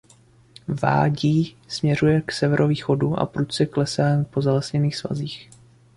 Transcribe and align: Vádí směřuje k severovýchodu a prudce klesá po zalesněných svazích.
Vádí 0.83 1.57
směřuje 1.67 2.21
k 2.21 2.31
severovýchodu 2.31 3.15
a 3.19 3.25
prudce 3.25 3.65
klesá 3.65 4.25
po 4.29 4.41
zalesněných 4.41 4.95
svazích. 4.97 5.49